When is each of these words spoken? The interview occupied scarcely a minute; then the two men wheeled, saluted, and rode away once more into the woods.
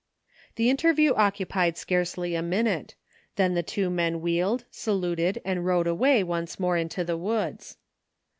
The 0.55 0.71
interview 0.71 1.13
occupied 1.13 1.77
scarcely 1.77 2.33
a 2.33 2.41
minute; 2.41 2.95
then 3.35 3.53
the 3.53 3.61
two 3.61 3.91
men 3.91 4.19
wheeled, 4.19 4.63
saluted, 4.71 5.39
and 5.45 5.63
rode 5.63 5.85
away 5.85 6.23
once 6.23 6.59
more 6.59 6.75
into 6.75 7.03
the 7.03 7.17
woods. 7.17 7.77